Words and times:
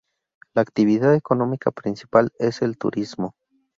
La 0.55 0.63
actividad 0.63 1.13
económica 1.13 1.69
principal 1.69 2.31
es 2.39 2.63
el 2.63 2.75
turismo. 2.79 3.35